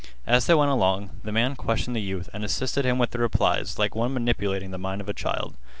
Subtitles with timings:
[0.25, 3.77] As they went along, the man questioned the youth and assisted him with the replies
[3.77, 5.55] like one manipulating the mind of a child.